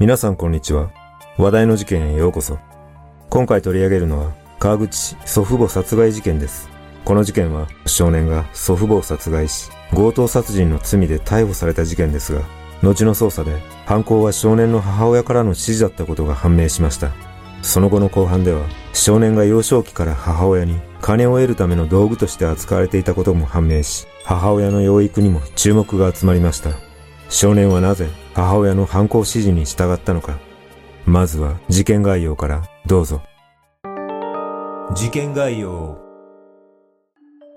[0.00, 0.92] 皆さんこんにちは。
[1.38, 2.56] 話題の事件へようこそ。
[3.30, 6.68] 今回取り上げるのは、川口祖父母殺害事件です。
[7.04, 12.42] この事件は、少年が祖父母を殺害し、強盗殺人の罪で逮捕された事件ですが、
[12.80, 17.10] 後の捜査で、犯行は少年の母親からの指示だったことが判明しました。
[17.62, 18.60] その後の後半では、
[18.92, 26.70] 少年が幼少期から母親に金を得るための道具として扱われていたことも判明し、母親の養育にも注目が集まりました。
[27.28, 30.38] 少年はなぜ母親の犯行指示に従ったのか。
[31.04, 33.20] まずは事件概要からどうぞ。
[34.94, 35.98] 事件概要。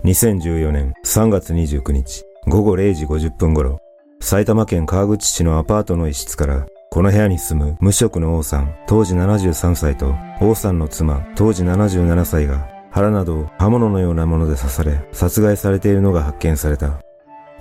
[0.04, 3.78] 2014年3月29日午後0時50分頃、
[4.18, 16.98] 埼玉県川口市のアパートの一室から、この部屋に住む無職の王さん、当時73歳と、王さんの妻、当時77歳が、腹などを刃物のようなもので刺され、殺害されているのが発見された。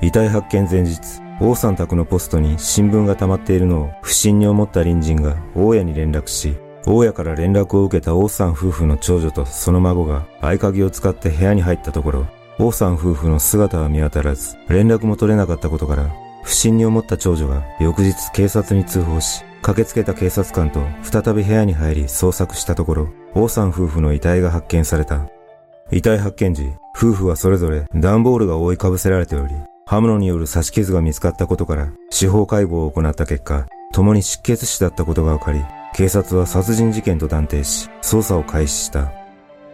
[0.02, 12.28] 遺体発見前日、王さん宅のポストに新聞が溜まっているのを不審に思った隣人が大家に連絡し、大家から連絡を受けた王さん夫婦の長女とその孫が合鍵を使って部屋に入ったところ、
[12.60, 16.12] 王さん夫婦の姿は見当たらず、連絡も取れなかったことから、
[16.44, 25.28] 不審に思った長女が翌日警察に通報し、駆けつけた警察官と再び部屋に入り捜索したところ、王さん夫婦の遺体が発見された。
[25.92, 29.56] 遺体発見時、夫婦はそれぞれ段ボールが覆いかぶせられており、
[29.92, 39.12] 刃物による刺し傷が見つかったことから、司法解剖を行った結果、共に失血死だったことが分かり、警察は殺人事件と断定し、捜査を開始した。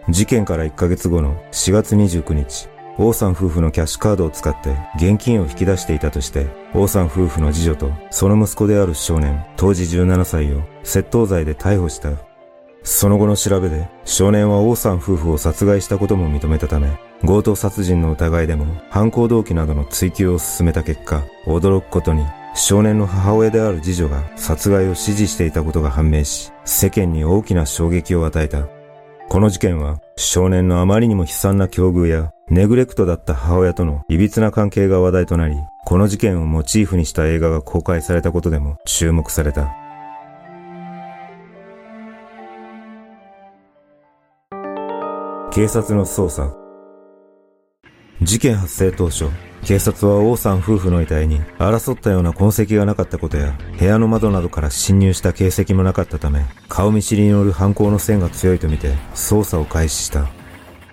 [0.09, 12.09] 事件から1ヶ月後の4月29日、王さん夫婦のキャッシュカードを使って現金を引き出していたとして、王さん夫婦の次女とその息子である少年、当時17歳を窃盗罪で逮捕した。
[12.81, 22.23] その後の調べで、少年は王さん夫婦を殺害したことも認めたため、強盗殺人の疑いでも犯行動機などの追及を進めた結果、驚くことに
[22.55, 28.67] 少年の母親である次女が殺害を指示していたことが判明し、世間に大きな衝撃を与えた。
[29.29, 35.55] この事件は少年のあまりにも悲惨な境遇やネグレクトだった母親との歪な関係が話題となり、
[35.85, 39.75] この事件をモチーフにした映画が公開されたことでも注目された。
[45.51, 46.66] 警察の捜査。
[48.21, 49.25] 事件発生当初、
[49.63, 60.27] 警察は王さん夫婦の遺体に争ったような痕跡がなかったことや、部屋の窓などから侵入した形跡もなかったため、顔見知りによる犯行の線が強いとみて、捜査を開始した。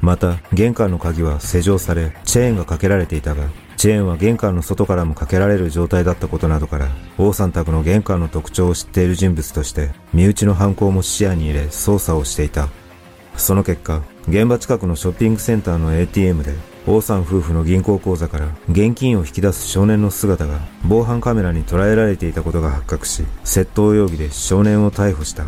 [0.02, 3.44] また、玄関の鍵は施錠され、チェーンがかけられていたが、
[3.78, 12.68] チェーンは玄関の外からもかけられる状態だったことなどから、王さん宅の玄関の特徴を知っている人物として、身内の犯行も視野に入れ捜査をしていた。
[13.36, 25.46] その結果、現場近くのショッピングセンターの ATM で、王さん夫婦の銀行口座から現金を引き出す少年の姿が防犯カメラに捉えられていたことが発覚し、窃盗容疑で少年を逮捕した。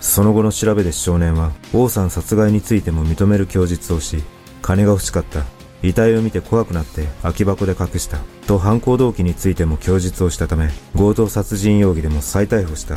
[0.00, 4.22] その後の調べで少年は、王さん殺害についても認める供述をし、
[4.62, 5.44] 金が欲しかった。
[5.82, 8.18] 遺体を見て怖くなって空き箱で隠した。
[8.46, 12.96] と犯行動機についても供述をしたため、強盗殺人容疑でも再逮捕した。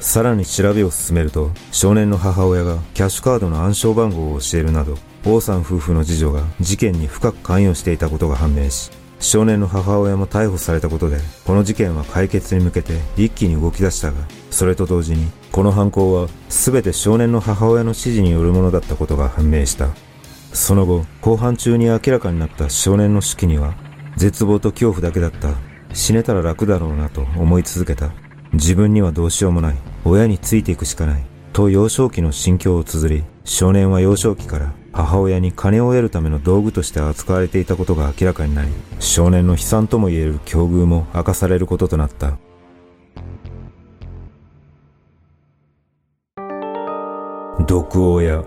[0.00, 4.98] さらに調べを進めると、少年の母親がキャッシュカードの暗証番号を教えるなど、
[5.28, 14.18] 王さん夫婦の次女が事件に深く関与していたことが判明し、少年の母親も逮捕されたことで、この事件は解決に向けて一気に動き出したが、
[14.52, 19.88] それと同時に、この犯行は全て少年の母親の指示によるものだったことが判明した。
[20.52, 23.74] その後、後半中に明らかになった少年の手記には、
[24.16, 25.54] 絶望と恐怖だけだった。
[25.92, 28.12] 死ねたら楽だろうなと思い続けた。
[28.52, 29.76] 自分にはどうしようもない。
[30.04, 31.26] 親についていくしかない。
[31.52, 42.38] と幼少期の心境を綴り、少年は幼少期から母親に金を得るための道具として扱われていたことが明らかになり、少年の悲惨とも言える境遇も明かされることとなった。
[47.66, 48.42] 毒親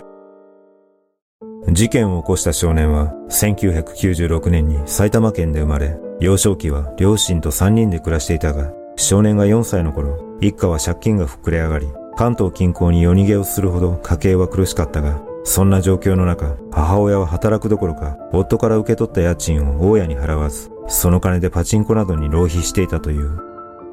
[1.71, 11.87] 事件を起こした少年は1996年に埼玉県で生まれ、幼少期は両親と3人で暮らしていたが、少年が4歳の頃、一家は借金が膨れ上がり、
[12.17, 23.39] 関東近郊に夜逃げをするほど家計は苦しかったが、そんな状況の中、母親は働くどころか、夫から受け取った家賃を大家に払わず、その金でパチンコなどに浪費していたという。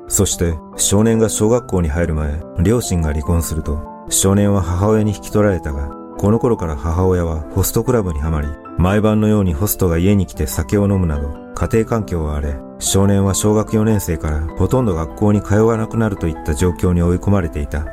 [0.08, 5.88] そして、少年が小学校に入る前、両親が離婚すると、少年は母親に引き取られたが、
[6.19, 8.48] この頃から母親はホストクラブにはまり、
[8.78, 17.87] 毎晩のようにホストが家に来て酒を飲むなど、家庭環境は荒れ、少年は小学4年生からほとんど学校に通わなくなるといった状況に追い込まれていた。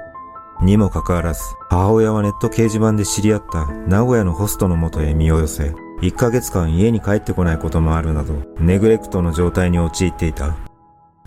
[0.64, 10.56] にもかかわらず、母親はネット掲示板で知り合った名古屋のホストの元へ身を寄せ、1ヶ月間家に帰ってこないこともあるなど、ネグレクトの状態に陥っていた。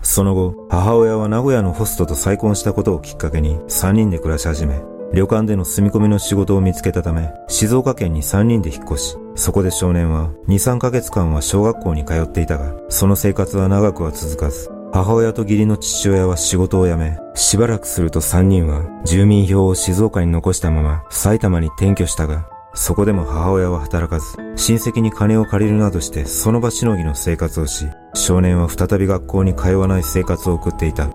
[0.01, 4.81] その後、母親は名古屋のホストと再婚したことをきっかけに3人で暮らし始め、
[5.13, 31.09] 旅館での住み込みの仕事を見つけたため、静岡県に3人で引っ越し、そこで少年は2、3ヶ月間は小学校に通っていたが、その生活は長くは続かず、母親と義理の父親は仕事を辞め、しばらくすると3人は住民票を静岡に残したまま埼玉に転居したが、そこでも母親は働かず、親戚に金を借りるなどしてその場しのぎの生活をし、少年は再び学校に通わない生活を送っていた。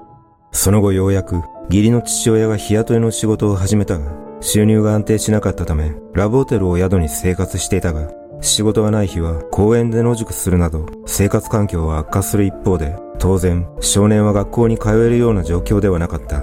[0.53, 1.37] その後ようやく、
[1.71, 8.11] 義理の父親が日雇いの仕事を始めたが、収入が安定しなかったため、ラブホテルを宿に生活していたが、
[8.43, 16.43] 仕事がない日は公園で野宿するなど、生活環境は悪化する一方で、当然、少年は学校に通えるような状況ではなかった。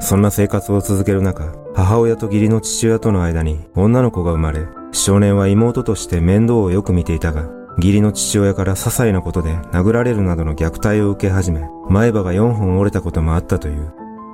[0.00, 13.92] そんな生活を続ける中、母親と義理の父親との間に女の子が生まれ、少年は妹として面倒をよく見ていたが、義理の父親から些細なことで殴られるなどの虐待を受け始め、前歯が4本折れたこともあったという。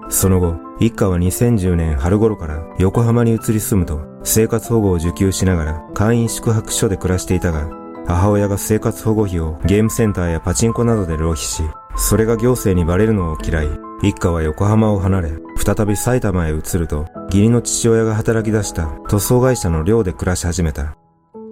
[0.09, 7.69] その後、一家は2010年春頃から横浜に移り住むと生活保護を受給しながら会員宿泊所で暮らしていたが、
[8.07, 11.63] 母親が生活保護費をゲームセンターやパチンコなどで浪費し、
[11.97, 13.69] それが行政にバレるのを嫌い、
[14.03, 20.97] 一家は横浜を離れ、再び埼玉へ移ると、義理の父親が働き出した塗装会社の寮で暮らし始めた。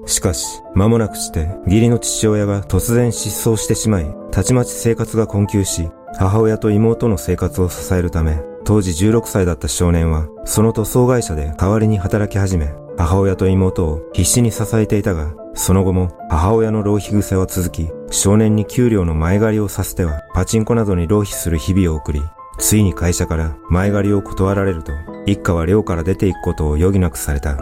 [0.07, 22.23] しかし、間もなくして義理の父親が突然失踪してしまい、たちまち生活が困窮し、母親と妹の生活を支えるため、当時16歳だった少年は、その塗装会社で代わりに働き始め、母親と妹を必死に支えていたが、その後も母親の浪費癖は続き、少年に給料の前借りをさせては、パチンコなどに浪費する日々を送り、
[22.59, 24.93] ついに会社から前借りを断られると、
[25.27, 27.57] 一家は寮から出て行くことを余儀なくされた。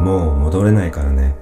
[0.00, 1.36] もう戻れないからね。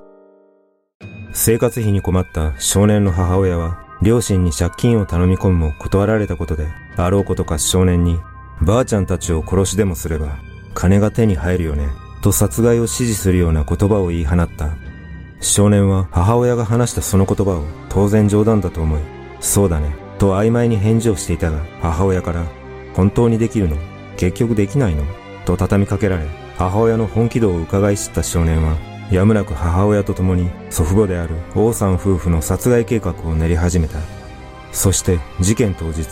[1.33, 8.19] 生活費に困った少年の母親は、両親に借金を頼み込むも断られたことで、あろうことか少年に、
[8.65, 10.39] ばあちゃんたちを殺しでもすれば、
[10.75, 11.89] 金が手に入るよね、
[12.23, 14.71] と殺害を指示するような言葉を言い放った。
[15.41, 19.01] 少年は母親が話したその言葉を当然冗談だと思い、
[19.41, 22.45] そうだね、と曖昧に返事をしていたが、母親から、
[22.95, 23.77] 本当にできるの？
[24.17, 25.05] 結局できないの？
[25.45, 26.27] と畳みかけられ、
[26.57, 28.77] 母親の本気度を伺い知った少年は、
[29.11, 33.99] やむなく母親と共に祖父母である王さん夫婦の殺害計画を練り始めた。
[34.73, 36.07] そして事件当日、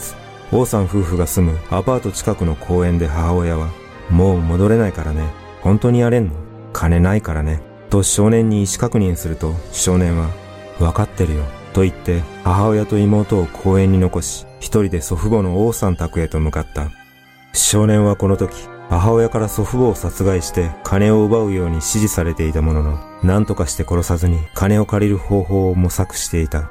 [0.54, 3.70] 王さん夫婦が住むアパート近くの公園で母親は、
[4.10, 5.30] もう戻れないからね。
[5.62, 6.34] 本当にやれんの？
[6.74, 7.62] 金ないからね。
[7.88, 10.28] と少年に意思確認すると少年は、
[10.78, 11.44] わかってるよ。
[11.72, 16.90] と言って母親と妹を公園に残し、一人で祖父母の王さん宅へと向かった。
[17.54, 26.70] 少年はこの時、母親から祖父母を殺害して金を奪うように指示されていたものの、何とかして殺さずに金を借りる方法を模索していた。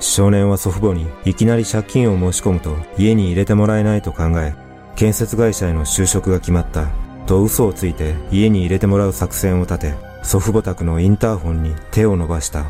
[0.00, 4.54] 少年は祖父母にいきなり借金を申し込むと家に入れてもらえないと考え、
[4.96, 6.88] 建設会社への就職が決まった
[7.26, 12.66] と嘘をついて家に入れてもらう作戦を立て、祖父母宅のインターホンに手を伸ばした。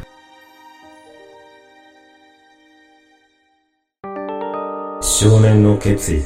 [5.00, 6.23] 少年の決意。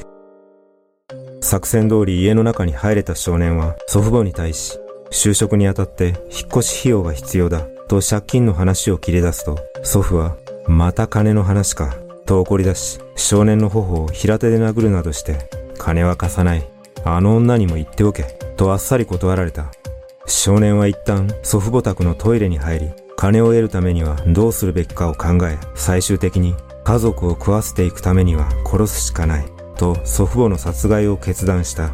[1.41, 4.79] 作戦通り家の中に入れた少年は祖父母に対し、
[5.11, 6.15] 就職にあたって引っ
[6.49, 10.37] 越し費用が必要だと借金の話を切り出すと、祖父は、
[10.69, 11.97] また金の話か、
[12.27, 15.49] と怒り出し、少年の頬を平手で殴るなどして、
[15.79, 16.69] 金は貸さない。
[17.05, 18.25] あの女にも言っておけ、
[18.59, 19.73] とあっさり断られた。
[20.27, 29.47] 少年は一旦祖父母宅のトイレに入り、金を得るためにはどうするべきかを考え、最終的に家族を食わせていくためには殺すしかない、
[29.79, 31.93] と祖父母の殺害を決断した。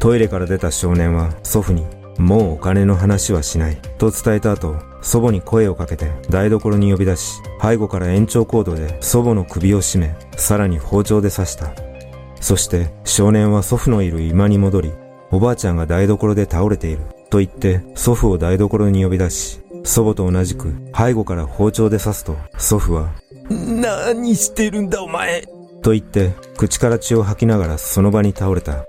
[0.00, 1.84] トイレから出た少年は祖父に、
[2.16, 11.72] もうお金の話はしない、と伝えた後、祖母に声をかけて台所に呼び出し、背後から延長コードで祖母の首を絞め、さらに包丁で刺した。
[12.40, 14.92] そして少年は祖父のいる居間に戻り、
[15.30, 17.00] おばあちゃんが台所で倒れている。
[17.30, 23.10] と言って祖父を台所に呼び出し、祖母と同じく背後から包丁で刺すと祖父は、
[23.50, 25.42] 何してるんだお前
[25.82, 28.84] と言って口から血を吐きながらその場に倒れた。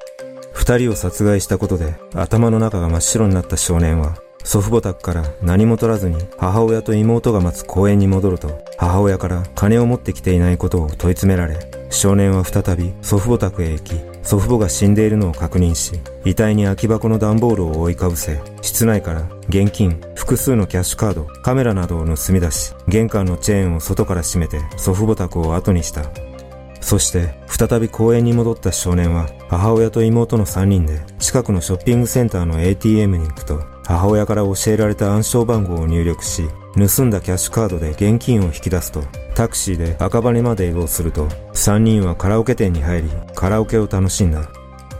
[0.54, 26.03] 二人を殺害したことで頭の中が真っ白になった少年は祖父母宅から何も取らずに母親と妹が待つ公園に戻ると母親から金を持ってきていないことを問い詰められ少年は再び祖父母宅へ行き祖父母が死んでいるのを確認し遺体に空き箱の段ボールを覆いかぶせ室内から現金複数のキャッシュカードカメラなどを盗み出し玄関のチェーンを外から閉めて祖父母宅を後にした。
[26.81, 39.01] そして再び公園に戻った少年は母親と妹の3人で近くのショッピングセンターの ATM に行くと母親から教えられた暗証番号を入力し、盗んだキャッシュカードで現金を引き出すと、
[39.34, 44.48] タクシーで赤羽まで移動すると、3人はカラオケ店に入り、カラオケを楽しんだ。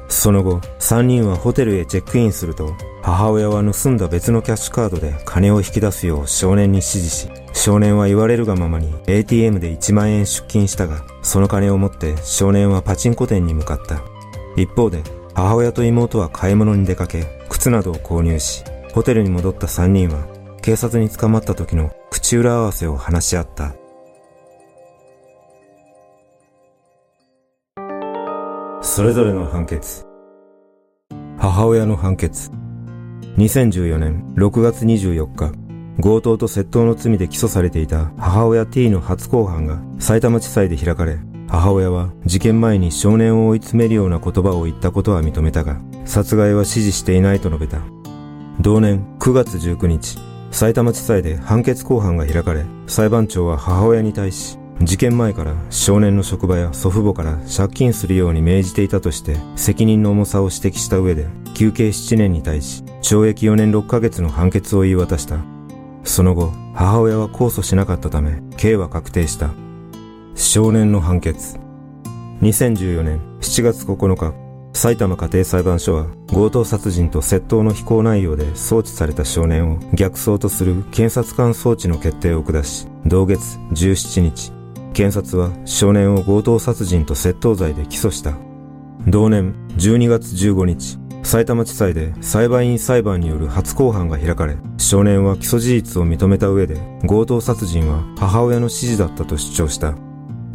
[0.08, 14.02] その後、3人はホテルへチェックインすると、母親は盗んだ別のキャッシュカードで金を引き出すよう少年に指示し、少年は言われるがままに ATM で1万円出金したが、その金を持って少年はパチンコ店に向かった。
[14.60, 15.04] 一方で、
[15.36, 20.28] 母親と妹は買い物に出かけ、靴などを購入し、ホテルに戻った3人は、
[20.62, 23.76] 警察に捕まった時の口裏合わせを話し合った。
[28.82, 30.06] それぞれの判決。
[31.38, 32.52] 母親の判決。
[33.38, 35.54] 2014年6月24日、
[36.02, 47.99] 強盗と窃盗の罪で起訴されていた母親 T の初公判が埼玉地裁で開かれ、母親は事件前に少年を追い詰めるような言葉を言ったことは認めたが、殺害は指示していないと述べた。
[48.62, 50.18] 同年9月19日、
[50.52, 65.38] 埼玉地裁で判決公判が開かれ、裁判長は母親に対し、事件前から少年の職場や祖父母から借金するように命じていたとして責任の重さを指摘した上で休刑7年に対し懲役4年6ヶ月の判決を言い渡した。
[66.04, 69.52] その後、母親は控訴しなかったため刑は確定した。
[70.36, 71.58] 少年の判決。
[72.42, 74.34] 2014年7月9日、
[74.80, 84.54] 埼玉家庭裁判所は強盗殺人と窃盗の非行内容で送致された少年を逆送とする検察官送致の決定を下し、同月17日、
[84.94, 88.38] 検察は少年を強盗殺人と窃盗罪で起訴した。
[89.06, 99.96] 同年12月15日、埼玉地裁で裁判員裁判による初公判が開かれ、少年は起訴事実を認めた上で、強盗殺人は母親の指示だったと主張した。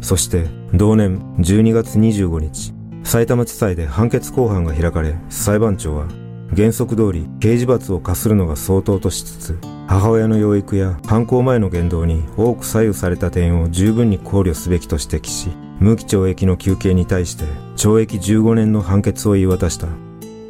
[0.01, 2.73] そして、同年12月25日、
[3.05, 6.07] 埼玉地裁で判決公判が開かれ、裁判長は、
[6.55, 17.43] 原則通り刑事罰を課するのが相当としつつ、母親の養育や犯行前の言動に多く左右された点を十分に考慮すべきと指摘し、無期懲役の求刑に対して
[17.75, 19.87] 懲役15年の判決を言い渡した。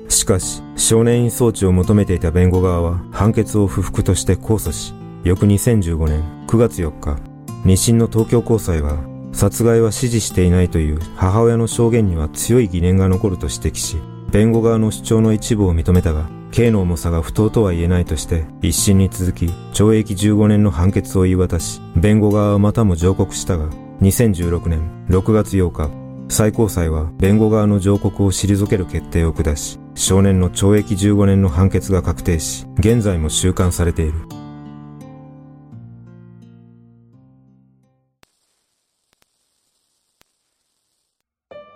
[0.08, 4.94] しかし、少年院送致を求めていた弁護側は判決を不服として控訴し、
[5.26, 7.18] 翌2015年9月4日、
[7.66, 8.98] 二審の東京高裁は
[9.36, 13.98] 殺害は指示していないという母親の証言には強い疑念が残ると指摘し、
[14.32, 23.70] 弁護側の主張の一部を認めたが、刑の重さが不当とは言えないとして、一審に続き、懲役15年の判決を言い渡し、弁護側はまたも上告したが、
[24.02, 25.90] 2016年6月8日、
[26.30, 34.14] 最高裁は弁護側の上告を退ける決定を下し、少年の懲役15年の判決が確定し、現在も収監されている。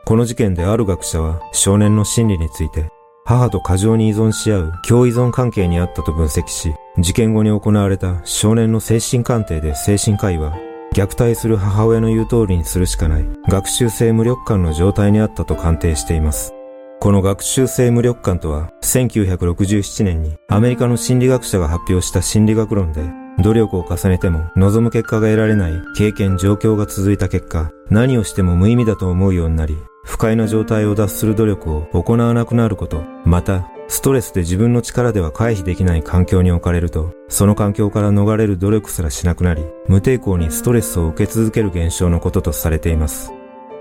[0.09, 2.89] この事件である学者は少年の心理について
[3.25, 10.57] 母と過剰に依存し合う共依存関係にあったと分析し、事件後に行われた少年の精神鑑定で精神科医は、
[10.95, 16.55] 虐待する母親の言う通りにするしかない学習性無力感の状態にあったと鑑定しています。
[16.99, 23.03] この学習性無力感とは、1967年にアメリカの心理学者が発表した心理学論で、
[23.37, 43.31] 努力を重ねても望む結果が得られない経験状況が続いた結果、何をしても無意味だと思うようになり、不快な状態を脱する努力を行わなくなること、また、ストレスで自分の力では回避できない環境に置かれると、その環境から逃れる努力すらしなくなり、無抵抗にストレスを受け続ける現象のこととされています。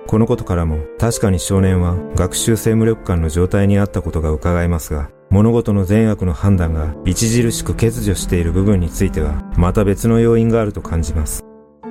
[0.06, 11.44] このことからも、確かに少年は学習性無力感の状態にあったことが伺えますが、物事の善悪の判断が著しく欠如している部分については、また別の要因があると感じます。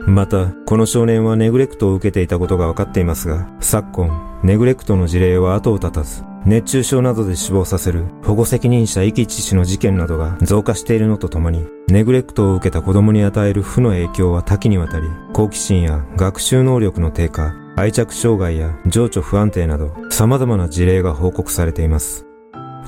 [0.07, 22.26] また、この少年はネグレクトを受けていたことが分かっていますが、昨今、ネグレクトの事例は後を絶たず、熱中症などで死亡させる保護責任者遺棄致死の事件などが増加しているのとともに、ネグレクトを受けた子供に与える負の影響は多岐にわたり、好奇心や学習能力の低下、愛着障害や情緒不安定など、様々な事例が報告されています。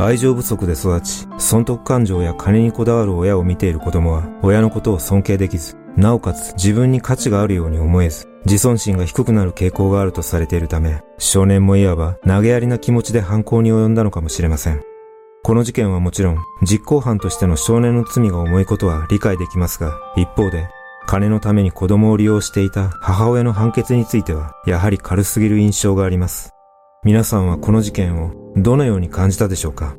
[0.02, 14.82] 愛情不足で育ち、損得感情や金にこだわる親を見ている子供は、親のことを尊敬できず、なおかつ自分に価値があるように思えず、自尊心が低くなる傾向があるとされているため、少年もいわば投げやりな気持ちで犯行に及んだのかもしれません。
[15.44, 20.70] この事件はもちろん、実行犯としての少年の罪が重いことは理解できますが、一方で、
[21.08, 26.54] 金のために子供を利用していた母親の判決については、やはり軽すぎる印象があります。
[27.04, 29.96] 皆さんはこの事件をどのように感じたでしょうか？